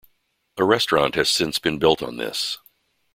[0.57, 2.57] A restaurant has since been built on this.